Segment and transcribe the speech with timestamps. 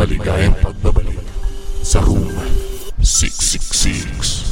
[0.00, 1.20] Maligayang pagbabalik
[1.84, 2.32] sa Room
[3.04, 4.48] 666.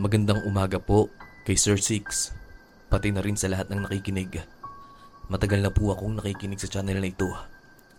[0.00, 1.12] Magandang umaga po
[1.44, 2.32] kay Sir Six,
[2.88, 4.40] pati na rin sa lahat ng nakikinig.
[5.28, 7.28] Matagal na po akong nakikinig sa channel na ito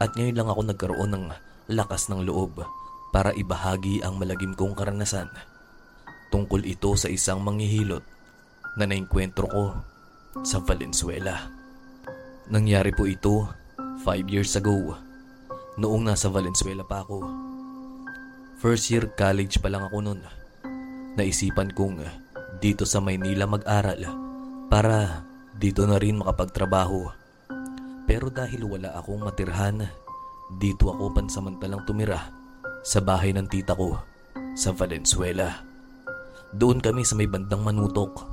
[0.01, 1.29] at ngayon lang ako nagkaroon ng
[1.77, 2.65] lakas ng loob
[3.13, 5.29] para ibahagi ang malagim kong karanasan.
[6.33, 8.01] Tungkol ito sa isang manghihilot
[8.81, 9.77] na naengkwentro ko
[10.41, 11.60] sa Valenzuela.
[12.51, 13.47] Nangyari po ito
[14.03, 14.99] 5 years ago
[15.79, 17.23] noong nasa Valenzuela pa ako.
[18.59, 20.19] First year college pa lang ako noon.
[21.15, 22.03] Naisipan kong
[22.59, 24.03] dito sa Maynila mag-aral
[24.67, 25.23] para
[25.55, 27.07] dito na rin makapagtrabaho.
[28.03, 29.87] Pero dahil wala akong matirhan,
[30.59, 32.35] dito ako pansamantalang tumira
[32.83, 33.95] sa bahay ng tita ko
[34.59, 35.63] sa Valenzuela.
[36.51, 38.27] Doon kami sa may bandang manutok,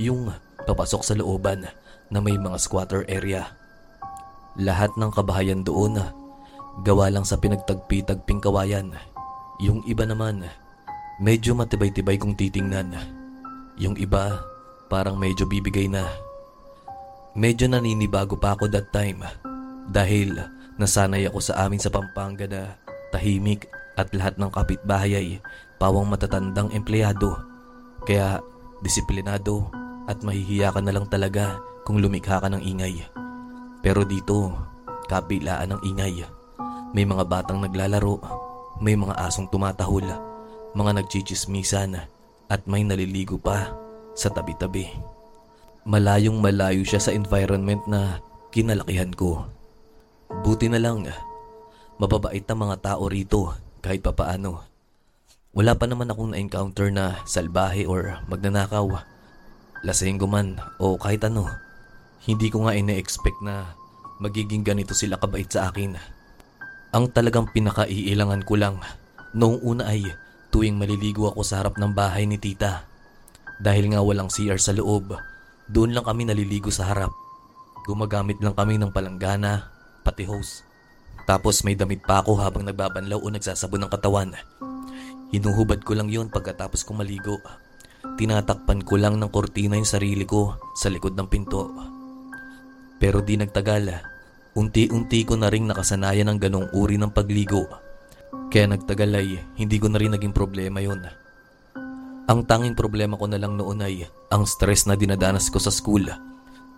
[0.00, 0.32] yung
[0.64, 1.68] papasok sa looban
[2.10, 3.54] na may mga squatter area.
[4.58, 6.02] Lahat ng kabahayan doon,
[6.82, 8.92] gawa lang sa pinagtagpi-tagping kawayan.
[9.62, 10.42] Yung iba naman,
[11.22, 12.98] medyo matibay-tibay kung titingnan.
[13.78, 14.42] Yung iba,
[14.90, 16.04] parang medyo bibigay na.
[17.38, 19.22] Medyo naninibago pa ako that time
[19.86, 20.34] dahil
[20.82, 22.74] nasanay ako sa amin sa Pampanga na
[23.14, 25.28] tahimik at lahat ng kapitbahay ay
[25.78, 27.38] pawang matatandang empleyado.
[28.02, 28.42] Kaya
[28.82, 29.70] disiplinado
[30.10, 33.04] at mahihiya ka na lang talaga kung lumikha ka ng ingay.
[33.80, 34.52] Pero dito,
[35.08, 36.24] kabilaan ng ingay.
[36.92, 38.20] May mga batang naglalaro,
[38.82, 40.04] may mga asong tumatahol,
[40.76, 41.96] mga nagchichismisan
[42.50, 43.72] at may naliligo pa
[44.12, 44.90] sa tabi-tabi.
[45.86, 48.20] Malayong malayo siya sa environment na
[48.52, 49.48] kinalakihan ko.
[50.44, 51.08] Buti na lang,
[51.96, 54.66] mababait na mga tao rito kahit papaano.
[55.50, 59.02] Wala pa naman akong na-encounter na salbahe or magnanakaw
[59.80, 61.48] lasenggo man o kahit ano.
[62.20, 63.72] Hindi ko nga ine-expect na
[64.20, 65.96] magiging ganito sila kabait sa akin.
[66.92, 68.76] Ang talagang pinakaiilangan ko lang
[69.32, 70.04] noong una ay
[70.52, 72.84] tuwing maliligo ako sa harap ng bahay ni tita.
[73.56, 75.16] Dahil nga walang CR sa loob,
[75.70, 77.14] doon lang kami naliligo sa harap.
[77.88, 79.72] Gumagamit lang kami ng palanggana,
[80.04, 80.66] pati hose.
[81.24, 84.34] Tapos may damit pa ako habang nagbabanlaw o nagsasabon ng katawan.
[85.30, 87.38] Hinuhubad ko lang yon pagkatapos kong maligo.
[88.18, 91.70] Tinatakpan ko lang ng kortina yung sarili ko sa likod ng pinto.
[93.00, 93.88] Pero di nagtagal,
[94.52, 97.64] unti-unti ko na ring nakasanayan ng ganong uri ng pagligo.
[98.52, 101.00] Kaya nagtagal ay hindi ko na rin naging problema yon.
[102.28, 106.06] Ang tanging problema ko na lang noon ay ang stress na dinadanas ko sa school.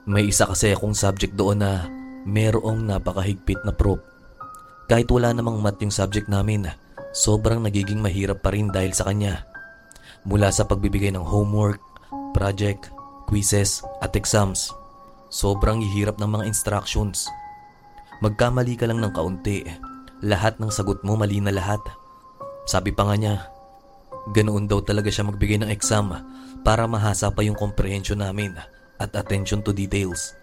[0.07, 1.91] May isa kasi akong subject doon na
[2.25, 4.01] merong napakahigpit na prop.
[4.87, 6.71] Kahit wala namang mat yung subject namin,
[7.13, 9.45] sobrang nagiging mahirap pa rin dahil sa kanya.
[10.23, 11.83] Mula sa pagbibigay ng homework,
[12.33, 12.89] project,
[13.27, 14.71] quizzes at exams.
[15.33, 17.25] Sobrang hihirap ng mga instructions.
[18.21, 19.65] Magkamali ka lang ng kaunti,
[20.21, 21.81] lahat ng sagot mo mali na lahat.
[22.69, 23.49] Sabi pa nga niya,
[24.37, 26.13] ganoon daw talaga siya magbigay ng exam
[26.61, 28.53] para mahasa pa yung comprehension namin
[29.01, 30.37] at attention to details.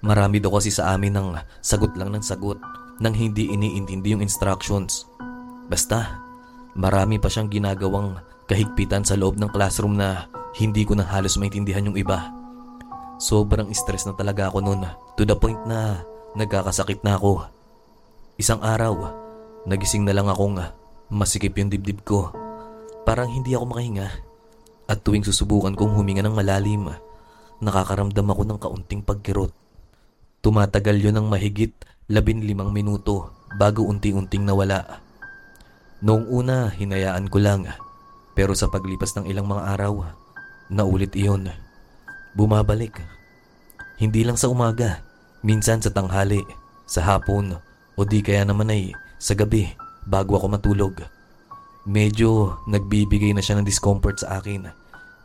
[0.00, 1.28] Marami daw kasi sa amin ng
[1.60, 2.56] sagot lang ng sagot
[2.96, 5.04] nang hindi iniintindi yung instructions.
[5.68, 6.16] Basta,
[6.72, 8.16] marami pa siyang ginagawang
[8.48, 12.39] kahigpitan sa loob ng classroom na hindi ko na halos maintindihan yung iba.
[13.20, 14.88] Sobrang stress na talaga ako noon
[15.20, 16.00] to the point na
[16.32, 17.44] nagkakasakit na ako.
[18.40, 18.96] Isang araw,
[19.68, 20.56] nagising na lang akong
[21.12, 22.32] masikip yung dibdib ko.
[23.04, 24.08] Parang hindi ako makahinga.
[24.88, 26.88] At tuwing susubukan kong huminga ng malalim,
[27.60, 29.52] nakakaramdam ako ng kaunting pagkirot.
[30.40, 31.76] Tumatagal yon ng mahigit
[32.08, 35.04] labin limang minuto bago unti-unting nawala.
[36.00, 37.68] Noong una, hinayaan ko lang.
[38.32, 40.08] Pero sa paglipas ng ilang mga araw,
[40.72, 41.52] naulit iyon.
[42.34, 43.00] Bumabalik.
[44.00, 45.02] Hindi lang sa umaga,
[45.44, 46.40] minsan sa tanghali,
[46.88, 47.58] sa hapon,
[47.94, 49.68] o di kaya naman ay sa gabi
[50.08, 50.94] bago ako matulog.
[51.84, 54.68] Medyo nagbibigay na siya ng discomfort sa akin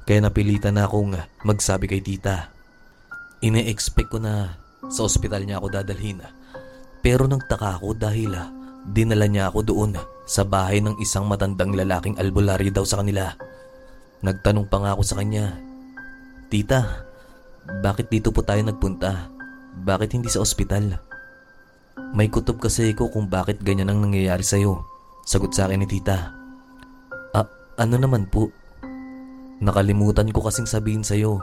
[0.05, 2.53] kaya napilitan na akong magsabi kay tita.
[3.41, 4.53] Ine-expect ko na
[4.85, 6.21] sa ospital niya ako dadalhin
[7.01, 8.33] pero nagtaka ako dahil
[8.85, 9.91] dinala niya ako doon
[10.25, 13.33] sa bahay ng isang matandang lalaking albularyo daw sa kanila.
[14.25, 15.53] Nagtanong pa nga ako sa kanya,
[16.45, 17.05] Tita,
[17.81, 19.33] bakit dito po tayo nagpunta?
[19.81, 20.93] Bakit hindi sa ospital?
[22.13, 24.85] May kutob kasi ko kung bakit ganyan ang nangyayari sa'yo.
[25.25, 26.31] Sagot sa akin ni tita.
[27.33, 27.49] Ah,
[27.81, 28.53] ano naman po?
[29.57, 31.41] Nakalimutan ko kasing sabihin sa'yo.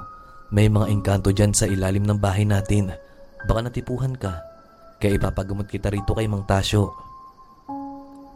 [0.55, 2.95] May mga engkanto dyan sa ilalim ng bahay natin.
[3.51, 4.39] Baka natipuhan ka.
[5.03, 6.95] Kaya ipapagamot kita rito kay Mang Tasyo.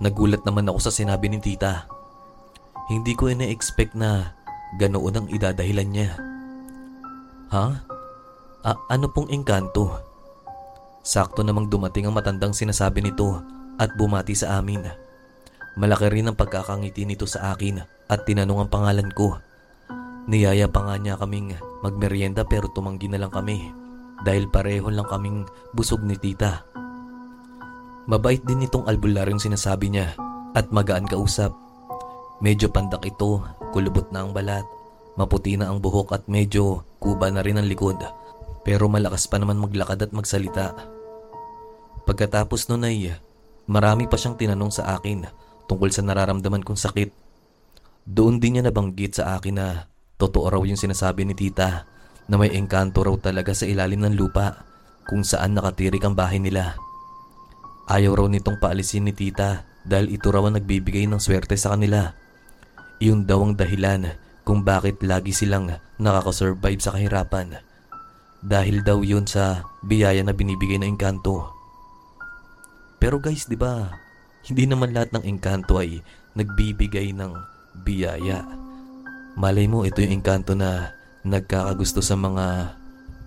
[0.02, 1.86] Nagulat naman ako sa sinabi ni tita.
[2.90, 4.34] Hindi ko ina-expect na
[4.82, 6.36] ganoon ang idadahilan niya.
[7.54, 7.66] Ha?
[8.66, 9.94] A- ano pong engkanto?
[11.06, 13.38] Sakto namang dumating ang matandang sinasabi nito
[13.78, 14.82] at bumati sa amin.
[15.78, 19.38] Malaki rin ang pagkakangiti nito sa akin at tinanong ang pangalan ko.
[20.26, 21.54] Niyaya pa nga niya kaming
[21.87, 23.70] magmerienda pero tumanggi na lang kami
[24.26, 26.66] dahil pareho lang kaming busog ni tita.
[28.10, 30.19] Mabait din itong albularyong sinasabi niya
[30.58, 31.54] at magaan kausap.
[32.42, 34.66] Medyo pandak ito, kulubot na ang balat,
[35.16, 37.98] maputi na ang buhok at medyo kuba na rin ang likod.
[38.62, 40.76] Pero malakas pa naman maglakad at magsalita.
[42.06, 43.16] Pagkatapos nun ay
[43.66, 45.26] marami pa siyang tinanong sa akin
[45.66, 47.10] tungkol sa nararamdaman kong sakit.
[48.06, 51.88] Doon din niya nabanggit sa akin na totoo raw yung sinasabi ni tita
[52.30, 54.62] na may engkanto raw talaga sa ilalim ng lupa
[55.06, 56.78] kung saan nakatirik ang bahay nila.
[57.86, 62.14] Ayaw raw nitong paalisin ni tita dahil ito raw ang nagbibigay ng swerte sa kanila.
[62.98, 67.58] Iyon daw ang dahilan kung bakit lagi silang nakakasurvive sa kahirapan.
[68.46, 71.50] Dahil daw yun sa biyaya na binibigay ng engkanto.
[73.02, 73.90] Pero guys, di ba,
[74.46, 75.98] hindi naman lahat ng engkanto ay
[76.38, 77.34] nagbibigay ng
[77.82, 78.46] biyaya.
[79.34, 80.94] Malay mo, ito yung engkanto na
[81.26, 82.78] nagkakagusto sa mga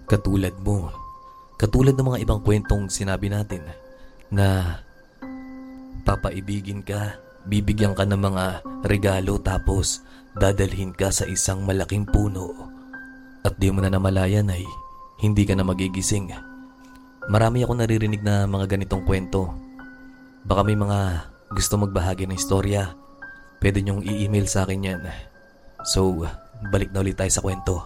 [0.08, 0.88] katulad mo.
[1.60, 3.68] Katulad ng mga ibang kwentong sinabi natin
[4.32, 4.80] na
[6.08, 7.20] papaibigin ka,
[7.50, 8.46] bibigyan ka ng mga
[8.86, 10.06] regalo tapos
[10.38, 12.70] dadalhin ka sa isang malaking puno
[13.42, 14.64] at di mo na namalayan ay
[15.20, 16.32] hindi ka na magigising.
[17.30, 19.52] Marami ako naririnig na mga ganitong kwento.
[20.48, 22.96] Baka may mga gusto magbahagi ng istorya.
[23.60, 25.02] Pwede niyong i-email sa akin yan.
[25.84, 26.24] So,
[26.72, 27.84] balik na ulit tayo sa kwento.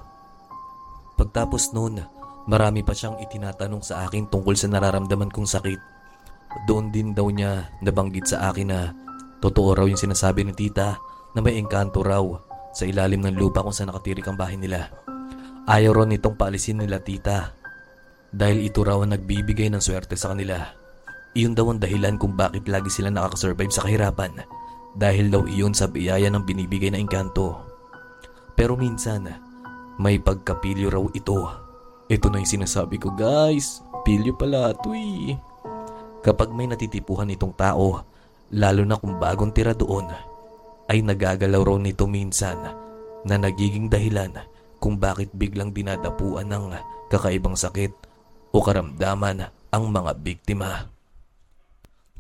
[1.18, 2.02] Pagtapos noon,
[2.46, 5.82] marami pa siyang itinatanong sa akin tungkol sa nararamdaman kong sakit.
[6.70, 8.94] Doon din daw niya nabanggit sa akin na
[9.44, 11.04] totoo raw yung sinasabi ni tita
[11.36, 12.24] na may engkanto raw
[12.72, 14.88] sa ilalim ng lupa kung saan nakatirik ang bahay nila.
[15.68, 17.52] Ayaw raw nitong paalisin nila tita
[18.32, 20.64] dahil ito raw ang nagbibigay ng swerte sa kanila.
[21.36, 24.48] Iyon daw ang dahilan kung bakit lagi sila nakakasurvive sa kahirapan
[24.96, 27.68] dahil daw iyon sa biyaya ng binibigay na engkanto.
[28.56, 29.28] Pero minsan,
[30.00, 31.52] may pagkapilyo raw ito.
[32.08, 35.36] Ito na yung sinasabi ko guys, pilyo pala ito eh.
[36.24, 38.13] Kapag may natitipuhan itong tao,
[38.54, 40.14] lalo na kung bagong tira doon,
[40.88, 42.60] ay nagagalaw raw nito minsan
[43.26, 44.46] na nagiging dahilan
[44.78, 46.76] kung bakit biglang dinadapuan ng
[47.10, 47.92] kakaibang sakit
[48.54, 50.92] o karamdaman ang mga biktima.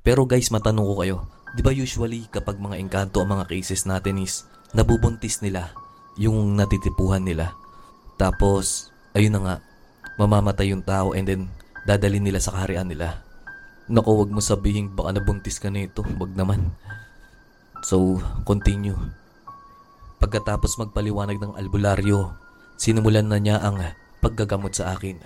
[0.01, 1.17] Pero guys, matanong ko kayo,
[1.53, 5.71] di ba usually kapag mga engkanto ang mga cases natin is nabubuntis nila
[6.17, 7.53] yung natitipuhan nila.
[8.17, 9.55] Tapos, ayun na nga,
[10.17, 11.41] mamamatay yung tao and then
[11.85, 13.22] dadalhin nila sa kaharian nila.
[13.91, 16.07] Naku, wag mo sabihin baka nabuntis ka nito.
[16.15, 16.71] Wag naman.
[17.83, 18.95] So, continue.
[20.23, 22.31] Pagkatapos magpaliwanag ng albularyo,
[22.79, 23.83] sinimulan na niya ang
[24.23, 25.19] paggagamot sa akin.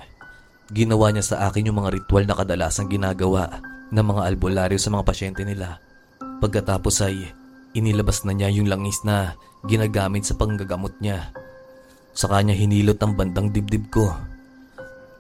[0.74, 3.62] Ginawa niya sa akin yung mga ritual na kadalasang ginagawa
[3.94, 5.78] ng mga albularyo sa mga pasyente nila.
[6.42, 7.30] Pagkatapos ay
[7.78, 9.38] inilabas na niya yung langis na
[9.70, 11.30] ginagamit sa panggagamot niya.
[12.18, 14.18] Sa kanya hinilot ang bandang dibdib ko.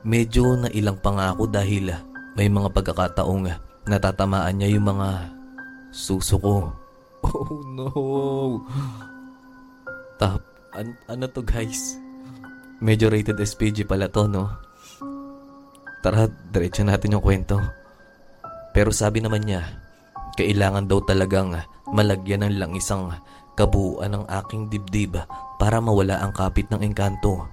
[0.01, 1.93] Medyo nailang pa nga ako dahil
[2.37, 3.49] may mga pagkakataong
[3.89, 5.33] natatamaan niya yung mga
[5.89, 6.55] suso ko.
[7.27, 7.89] Oh no!
[10.15, 10.39] Tap,
[10.77, 11.97] an ano to guys?
[12.79, 14.47] Medyo rated SPG pala to no?
[15.99, 17.59] Tara, diretso natin yung kwento.
[18.71, 19.65] Pero sabi naman niya,
[20.39, 21.57] kailangan daw talagang
[21.89, 23.11] malagyan ng lang isang
[23.57, 25.19] kabuuan ng aking dibdib
[25.57, 27.49] para mawala ang kapit ng engkanto.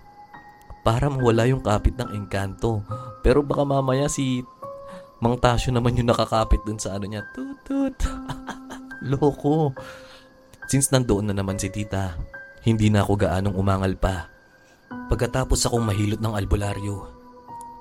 [0.84, 2.84] Para mawala yung kapit ng engkanto.
[3.24, 4.44] Pero baka mamaya si
[5.22, 7.22] Mang Tasyo naman yung nakakapit dun sa ano niya.
[7.34, 7.94] Tutut.
[9.10, 9.74] Loko.
[10.66, 12.16] Since nandoon na naman si tita,
[12.64, 14.32] hindi na ako gaanong umangal pa.
[15.12, 17.04] Pagkatapos akong mahilot ng albularyo,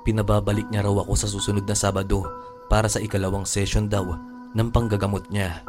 [0.04, 2.28] pinababalik niya raw ako sa susunod na Sabado
[2.68, 4.04] para sa ikalawang session daw
[4.52, 5.64] ng panggagamot niya.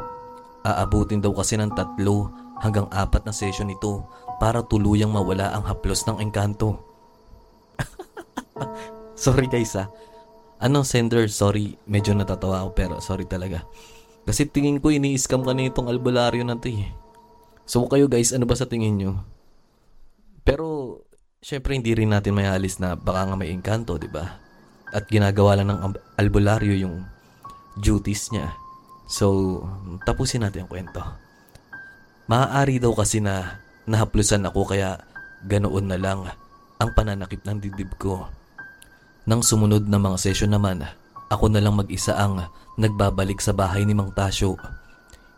[0.67, 4.03] Aabutin daw kasi ng tatlo hanggang apat na session ito
[4.41, 6.75] para tuluyang mawala ang haplos ng engkanto.
[9.15, 9.87] sorry guys ah.
[10.59, 11.75] Ano sender, sorry.
[11.85, 13.67] Medyo natatawa ako pero sorry talaga.
[14.25, 16.89] Kasi tingin ko ini-scam ka na itong albularyo na to eh.
[17.65, 19.21] So kayo guys, ano ba sa tingin nyo?
[20.45, 21.01] Pero,
[21.41, 24.37] syempre hindi rin natin may alis na baka nga may engkanto, di ba?
[24.93, 27.05] At ginagawa lang ng albularyo yung
[27.81, 28.53] duties niya.
[29.09, 29.61] So,
[30.05, 31.01] tapusin natin ang kwento.
[32.25, 34.97] Maaari daw kasi na nahaplusan ako kaya
[35.45, 36.25] ganoon na lang
[36.81, 38.25] ang pananakit ng dibdib ko.
[39.25, 40.85] Nang sumunod na mga session naman,
[41.33, 42.45] ako na lang mag-isa ang
[42.77, 44.53] nagbabalik sa bahay ni Mang Tasyo.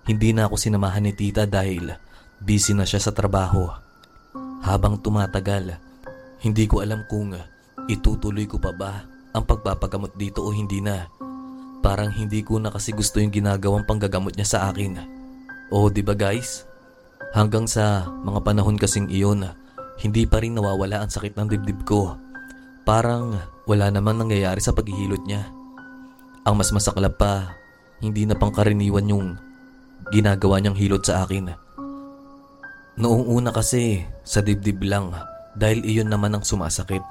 [0.04, 1.96] Hindi na ako sinamahan ni tita dahil
[2.44, 3.72] busy na siya sa trabaho.
[4.60, 5.80] Habang tumatagal,
[6.44, 7.32] hindi ko alam kung
[7.88, 11.08] itutuloy ko pa ba ang pagpapagamot dito o hindi na.
[11.80, 15.00] Parang hindi ko na kasi gusto yung ginagawang panggagamot niya sa akin.
[15.72, 16.68] O di ba guys?
[17.32, 19.48] Hanggang sa mga panahon kasing iyon,
[20.04, 22.27] hindi pa rin nawawala ang sakit ng dibdib ko.
[22.88, 23.36] Parang
[23.68, 25.44] wala namang nangyayari sa paghihilot niya.
[26.48, 27.60] Ang mas masaklap pa,
[28.00, 29.36] hindi na pangkaraniwan yung
[30.16, 31.52] ginagawa niyang hilot sa akin.
[32.96, 35.12] Noong una kasi, sa dibdib lang,
[35.60, 37.04] dahil iyon naman ang sumasakit.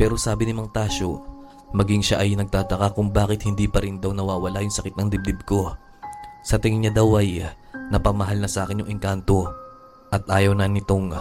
[0.00, 1.20] Pero sabi ni Mang Tasyo,
[1.76, 5.44] maging siya ay nagtataka kung bakit hindi pa rin daw nawawala yung sakit ng dibdib
[5.44, 5.76] ko.
[6.40, 7.44] Sa tingin niya daw ay
[7.92, 9.44] napamahal na sa akin yung engkanto
[10.08, 11.12] at ayaw na nitong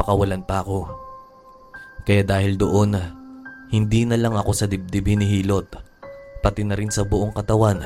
[0.00, 1.01] pakawalan pa ako.
[2.02, 2.98] Kaya dahil doon,
[3.70, 5.70] hindi na lang ako sa dibdib hinihilot,
[6.42, 7.80] pati na rin sa buong katawan,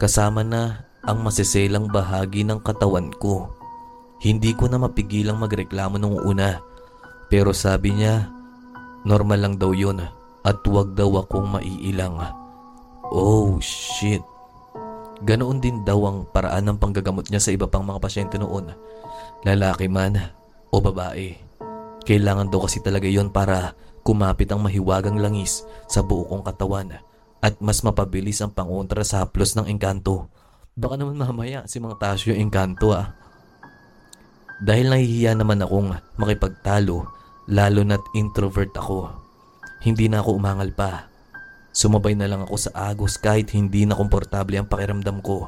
[0.00, 3.52] kasama na ang masiselang bahagi ng katawan ko.
[4.20, 6.60] Hindi ko na mapigilang magreklamo nung una,
[7.28, 8.28] pero sabi niya,
[9.04, 10.00] normal lang daw yun
[10.44, 12.16] at huwag daw akong maiilang.
[13.12, 14.24] Oh shit.
[15.20, 18.72] Ganoon din daw ang paraan ng panggagamot niya sa iba pang mga pasyente noon.
[19.44, 20.16] Lalaki man
[20.72, 21.49] o babae.
[22.10, 26.98] Kailangan daw kasi talaga yon para kumapit ang mahiwagang langis sa buo kong katawan
[27.38, 30.26] at mas mapabilis ang pangontra sa haplos ng engkanto.
[30.74, 33.14] Baka naman mamaya si Mang Tasyo yung engkanto ah.
[34.58, 37.06] Dahil nahihiya naman akong makipagtalo,
[37.46, 39.14] lalo na't introvert ako.
[39.78, 41.06] Hindi na ako umangal pa.
[41.70, 45.46] Sumabay na lang ako sa agos kahit hindi na komportable ang pakiramdam ko.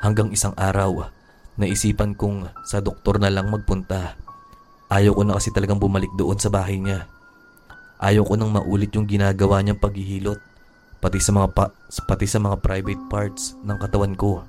[0.00, 1.12] Hanggang isang araw,
[1.60, 4.29] naisipan kong sa doktor na lang magpunta.
[4.90, 7.06] Ayaw ko na kasi talagang bumalik doon sa bahay niya.
[8.02, 10.42] Ayaw ko nang maulit yung ginagawa niyang paghihilot,
[10.98, 11.74] pati sa mga pa-
[12.10, 14.42] pati sa mga private parts ng katawan ko.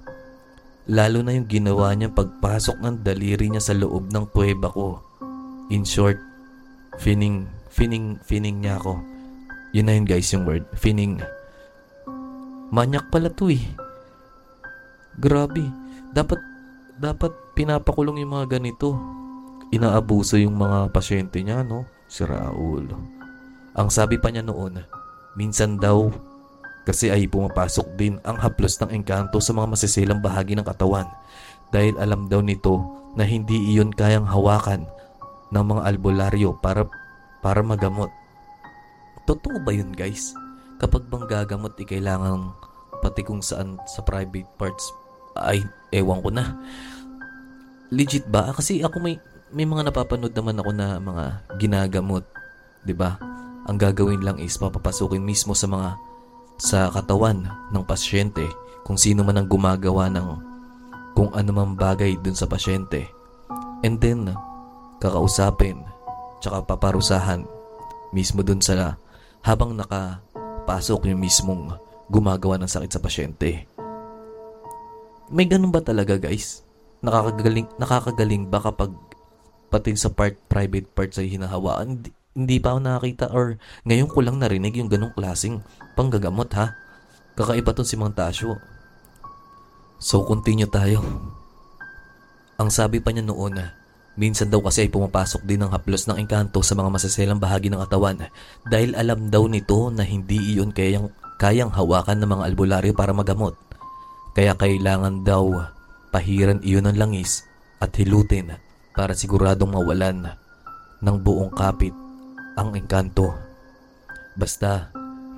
[0.89, 5.05] Lalo na yung ginawa niyang pagpasok ng daliri niya sa loob ng kuweba ko.
[5.69, 6.17] In short,
[6.97, 8.97] fining, fining, fining niya ako.
[9.77, 11.21] Yun na yun guys yung word, fining.
[12.73, 13.61] Manyak pala to eh.
[15.21, 15.69] Grabe,
[16.17, 16.41] dapat,
[16.97, 19.20] dapat pinapakulong yung mga ganito.
[19.71, 21.87] Inaabuso yung mga pasyente niya, no?
[22.11, 22.91] Si Raul.
[23.71, 24.83] Ang sabi pa niya noon,
[25.39, 26.11] minsan daw
[26.83, 31.07] kasi ay pumapasok din ang haplos ng engkanto sa mga masisilang bahagi ng katawan
[31.69, 32.81] dahil alam daw nito
[33.15, 34.89] na hindi iyon kayang hawakan
[35.53, 36.89] ng mga albularyo para
[37.39, 38.09] para magamot.
[39.29, 40.33] Totoo ba yun guys?
[40.81, 42.57] Kapag bang gagamot i kailangan
[42.99, 44.89] pati kung saan sa private parts
[45.37, 45.61] ay
[45.93, 46.57] ewan ko na.
[47.91, 48.49] Legit ba?
[48.55, 49.19] Kasi ako may
[49.51, 51.25] may mga napapanood naman ako na mga
[51.59, 52.23] ginagamot,
[52.87, 53.19] 'di ba?
[53.67, 55.99] Ang gagawin lang is papapasukin mismo sa mga
[56.57, 58.47] sa katawan ng pasyente
[58.87, 60.27] kung sino man ang gumagawa ng
[61.13, 63.05] kung ano mang bagay dun sa pasyente.
[63.83, 64.31] And then,
[65.03, 65.83] kakausapin,
[66.39, 67.43] tsaka paparusahan
[68.15, 68.95] mismo dun sa
[69.43, 71.75] habang nakapasok yung mismong
[72.07, 73.67] gumagawa ng sakit sa pasyente.
[75.31, 76.63] May ganun ba talaga guys?
[77.01, 78.93] Nakakagaling, nakakagaling ba kapag
[79.71, 81.87] pati sa part, private parts ay hinahawaan?
[81.87, 85.63] Hindi, hindi pa ako nakakita or ngayon ko lang narinig yung ganong klaseng
[85.95, 86.75] panggagamot ha.
[87.35, 88.59] Kakaiba to si Mang Tasyo.
[89.99, 91.03] So continue tayo.
[92.59, 93.59] Ang sabi pa niya noon,
[94.19, 97.79] minsan daw kasi ay pumapasok din ng haplos ng engkanto sa mga masaselang bahagi ng
[97.83, 98.27] katawan
[98.67, 101.09] dahil alam daw nito na hindi iyon kayang,
[101.39, 103.55] kayang hawakan ng mga albularyo para magamot.
[104.31, 105.67] Kaya kailangan daw
[106.11, 107.43] pahiran iyon ng langis
[107.79, 108.55] at hilutin
[108.95, 110.35] para siguradong mawalan
[111.01, 111.95] ng buong kapit
[112.55, 113.33] ang engkanto.
[114.37, 114.91] Basta,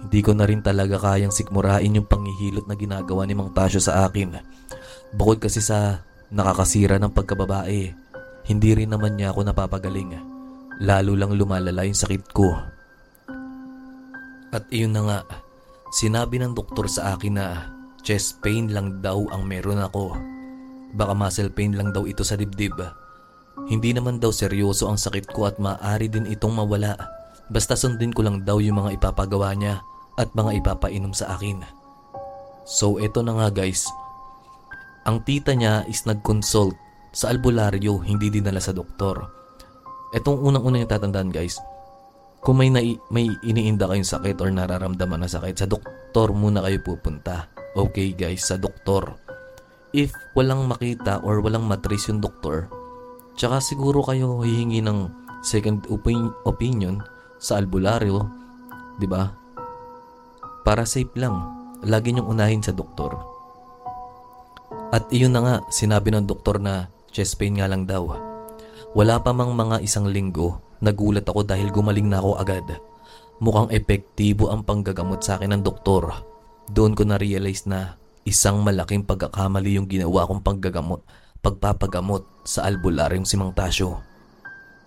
[0.04, 4.04] hindi ko na rin talaga kayang sikmurain yung panghihilot na ginagawa ni Mang Tasyo sa
[4.04, 4.36] akin.
[5.16, 7.96] Bukod kasi sa nakakasira ng pagkababae,
[8.50, 10.20] hindi rin naman niya ako napapagaling.
[10.84, 12.52] Lalo lang lumalala yung sakit ko.
[14.54, 15.20] At iyon na nga,
[15.96, 17.72] sinabi ng doktor sa akin na
[18.04, 20.14] chest pain lang daw ang meron ako.
[20.94, 22.78] Baka muscle pain lang daw ito sa dibdib.
[23.70, 26.98] Hindi naman daw seryoso ang sakit ko at maaari din itong mawala.
[27.54, 29.80] Basta sundin ko lang daw yung mga ipapagawa niya
[30.18, 31.62] at mga ipapainom sa akin.
[32.66, 33.86] So eto na nga guys.
[35.04, 36.80] Ang tita niya is nag-consult
[37.14, 39.30] sa albularyo, hindi dinala sa doktor.
[40.16, 41.62] Etong unang-una yung tatandaan guys.
[42.42, 46.82] Kung may, nai- may iniinda kayong sakit or nararamdaman na sakit, sa doktor muna kayo
[46.82, 47.48] pupunta.
[47.78, 49.16] Okay guys, sa doktor.
[49.94, 52.68] If walang makita or walang matrace yung doktor,
[53.38, 55.10] tsaka siguro kayo hihingi ng
[55.44, 57.04] second opin- opinion
[57.38, 58.24] sa albularyo,
[58.98, 59.28] di ba?
[60.64, 61.36] Para safe lang,
[61.84, 63.20] lagi niyong unahin sa doktor.
[64.96, 68.16] At iyon na nga, sinabi ng doktor na chest pain nga lang daw.
[68.96, 72.68] Wala pa mang mga isang linggo, nagulat ako dahil gumaling na ako agad.
[73.44, 76.16] mukhang epektibo ang panggagamot sa akin ng doktor.
[76.72, 81.04] Doon ko na-realize na isang malaking pagkakamali yung ginawa kong paggagamot,
[81.44, 84.04] pagpapagamot sa albularyong si Mang Tasyo.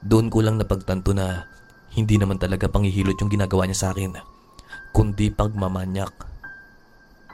[0.05, 1.49] Doon ko lang napagtanto na
[1.97, 4.21] hindi naman talaga panghihilot yung ginagawa niya sa akin,
[4.93, 6.13] kundi pagmamanyak.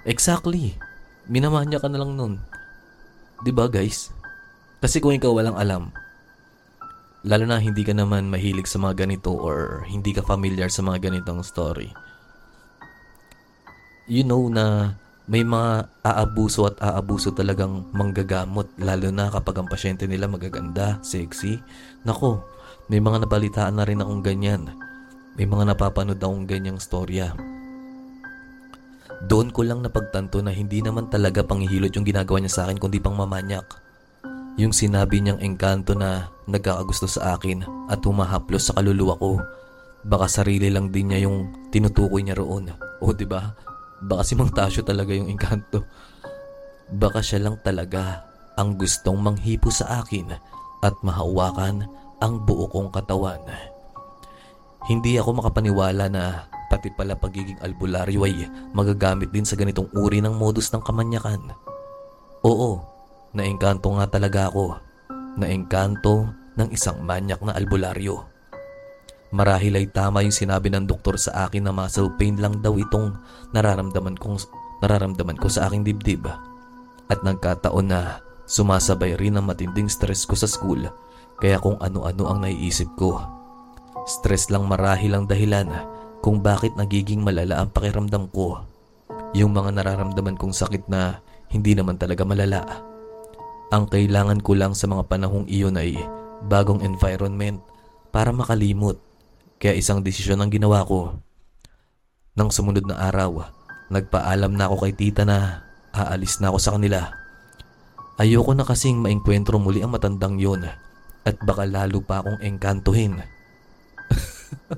[0.06, 0.78] Exactly.
[1.26, 2.34] Minamanyak ka na lang nun.
[3.42, 4.14] ba guys?
[4.82, 5.94] Kasi kung ikaw walang alam,
[7.22, 11.10] lalo na hindi ka naman mahilig sa mga ganito or hindi ka familiar sa mga
[11.10, 11.94] ganitong story,
[14.10, 14.98] you know na
[15.30, 21.62] may mga aabuso at aabuso talagang manggagamot lalo na kapag ang pasyente nila magaganda, sexy.
[22.02, 22.42] Nako,
[22.90, 24.74] may mga nabalitaan na rin akong ganyan.
[25.38, 27.32] May mga napapanood akong ganyang storya.
[29.22, 32.98] Doon ko lang napagtanto na hindi naman talaga panghihilot yung ginagawa niya sa akin kundi
[32.98, 33.64] pang mamanyak.
[34.58, 39.38] Yung sinabi niyang engkanto na nagkakagusto sa akin at humahaplos sa kaluluwa ko.
[40.02, 42.74] Baka sarili lang din niya yung tinutukoy niya roon.
[42.98, 43.54] O ba?
[44.02, 45.86] Baka si Mang Tasyo talaga yung engkanto.
[46.90, 48.26] Baka siya lang talaga
[48.58, 50.34] ang gustong manghipo sa akin
[50.82, 51.86] at mahawakan
[52.18, 53.40] ang buo kong katawan.
[54.90, 60.34] Hindi ako makapaniwala na pati pala pagiging albularyo ay magagamit din sa ganitong uri ng
[60.34, 61.54] modus ng kamanyakan.
[62.42, 62.82] Oo,
[63.38, 64.74] naengkanto nga talaga ako.
[65.38, 66.26] Naengkanto
[66.58, 68.31] ng isang manyak na albularyo.
[69.32, 73.16] Marahil ay tama yung sinabi ng doktor sa akin na muscle pain lang daw itong
[73.56, 74.36] nararamdaman kong
[74.84, 76.28] nararamdaman ko sa aking dibdib.
[77.08, 80.84] At nagkataon na sumasabay rin ang matinding stress ko sa school
[81.40, 83.24] kaya kung ano-ano ang naiisip ko.
[84.04, 85.70] Stress lang marahil ang dahilan
[86.20, 88.60] kung bakit nagiging malala ang pakiramdam ko.
[89.32, 92.68] Yung mga nararamdaman kong sakit na hindi naman talaga malala.
[93.72, 95.96] Ang kailangan ko lang sa mga panahong iyon ay
[96.44, 97.64] bagong environment
[98.12, 99.00] para makalimot
[99.62, 101.22] kaya isang desisyon ang ginawa ko.
[102.34, 103.46] Nang sumunod na araw,
[103.94, 105.62] nagpaalam na ako kay tita na
[105.94, 107.14] aalis na ako sa kanila.
[108.18, 110.66] Ayoko na kasing maengkwentro muli ang matandang yon
[111.22, 113.22] at baka lalo pa akong engkantuhin.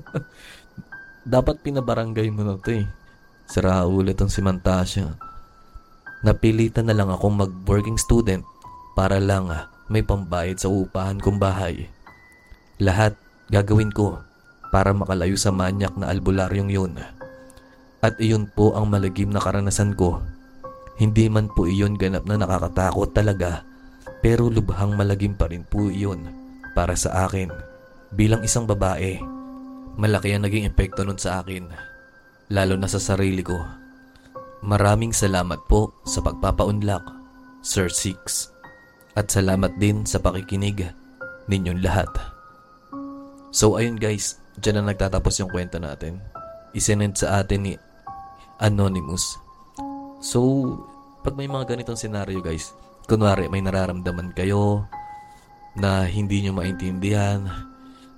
[1.33, 2.85] Dapat pinabarangay mo na to eh.
[3.49, 5.17] Sira ulit ang si Mantasya.
[6.21, 8.45] Napilitan na lang akong mag-working student
[8.93, 9.49] para lang
[9.89, 11.89] may pambayad sa upahan kong bahay.
[12.77, 13.17] Lahat
[13.49, 14.21] gagawin ko
[14.75, 16.99] para makalayo sa manyak na albularyong yun.
[18.03, 20.19] At iyon po ang malagim na karanasan ko.
[20.99, 23.63] Hindi man po iyon ganap na nakakatakot talaga,
[24.19, 26.27] pero lubhang malagim pa rin po iyon
[26.75, 27.55] para sa akin.
[28.11, 29.15] Bilang isang babae,
[29.95, 31.71] malaki ang naging epekto nun sa akin,
[32.51, 33.55] lalo na sa sarili ko.
[34.59, 37.03] Maraming salamat po sa pagpapaunlak,
[37.63, 38.51] Sir Six.
[39.15, 40.83] At salamat din sa pakikinig
[41.47, 42.11] ninyong lahat.
[43.55, 46.23] So ayun guys, Diyan na nagtatapos yung kwento natin.
[46.71, 47.73] Isinend sa atin ni
[48.59, 49.35] Anonymous.
[50.23, 50.39] So,
[51.25, 52.71] pag may mga ganitong senaryo guys,
[53.05, 54.87] kunwari may nararamdaman kayo
[55.75, 57.43] na hindi nyo maintindihan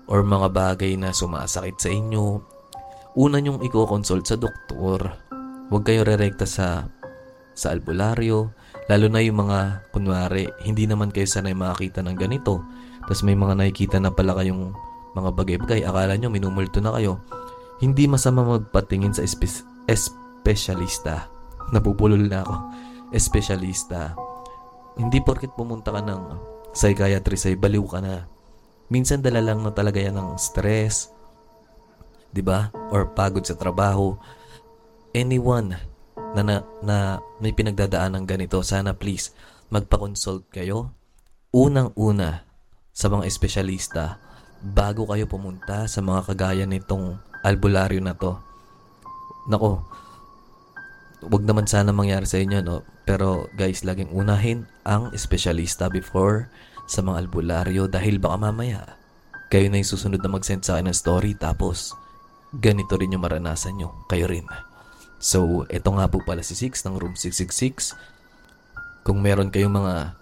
[0.05, 2.39] or mga bagay na sumasakit sa inyo,
[3.17, 5.09] una nyong i-consult sa doktor.
[5.67, 6.87] Huwag kayo rerekta sa
[7.57, 8.53] sa albularyo,
[8.85, 12.61] lalo na yung mga kunwari, hindi naman kayo sanay makakita ng ganito.
[13.01, 14.77] Tapos may mga nakikita na pala kayong
[15.17, 17.17] mga bagay-bagay, akala nyo minumulto na kayo.
[17.81, 21.25] Hindi masama magpatingin sa espe- espesyalista.
[21.73, 22.55] Napupulol na ako.
[23.13, 24.13] Espesyalista.
[24.97, 26.21] Hindi porket pumunta ka ng
[26.77, 28.29] psychiatrist ay baliw ka na.
[28.93, 31.11] Minsan dala lang na talaga yan ng stress,
[32.31, 32.71] 'di ba?
[32.93, 34.15] Or pagod sa trabaho.
[35.11, 35.75] Anyone
[36.37, 36.97] na, na, na
[37.41, 39.33] may pinagdadaan ng ganito, sana please
[39.73, 40.93] magpa-consult kayo.
[41.51, 42.45] Unang-una
[42.93, 44.21] sa mga espesyalista
[44.61, 48.37] bago kayo pumunta sa mga kagaya nitong albularyo na to.
[49.47, 49.85] Nako,
[51.25, 52.83] wag naman sana mangyari sa inyo, no?
[53.07, 56.51] Pero guys, laging unahin ang espesyalista before
[56.87, 58.97] sa mga albularyo dahil baka mamaya
[59.47, 61.95] kayo na yung susunod na mag-send sa akin ng story tapos
[62.51, 63.95] ganito rin yung maranasan nyo.
[64.11, 64.43] Kayo rin.
[65.23, 67.95] So, ito nga po pala si Six ng Room 666.
[69.07, 70.19] Kung meron kayong mga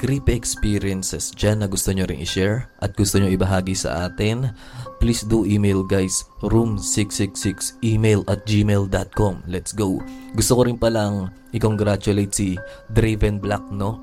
[0.00, 4.48] creepy experiences dyan na gusto nyo ring i-share at gusto nyo ibahagi sa atin,
[4.96, 9.44] please do email guys, room666 email at gmail.com.
[9.44, 10.00] Let's go.
[10.32, 12.56] Gusto ko rin palang i-congratulate si
[12.88, 14.00] Draven Black, no?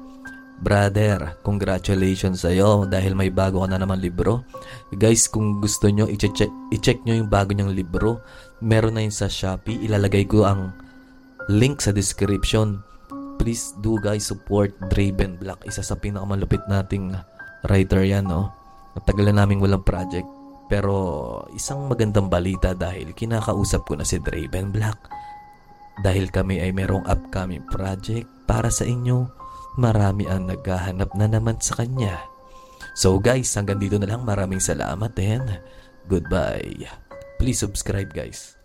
[0.57, 4.45] Brother, congratulations sa'yo dahil may bago ka na naman libro.
[4.93, 8.21] Guys, kung gusto nyo, i-check, i-check nyo yung bago niyang libro.
[8.61, 9.85] Meron na yun sa Shopee.
[9.85, 10.73] Ilalagay ko ang
[11.49, 12.81] link sa description
[13.37, 15.63] please do guys support Draven Black.
[15.63, 17.15] Isa sa pinakamalupit nating
[17.69, 18.51] writer yan, no?
[18.97, 20.25] Matagal na namin walang project.
[20.67, 20.93] Pero
[21.55, 24.99] isang magandang balita dahil kinakausap ko na si Draven Black.
[26.03, 29.25] Dahil kami ay merong upcoming project para sa inyo,
[29.79, 32.19] marami ang naghahanap na naman sa kanya.
[32.97, 34.25] So guys, hanggang dito na lang.
[34.25, 35.61] Maraming salamat and
[36.09, 36.89] goodbye.
[37.37, 38.56] Please subscribe guys.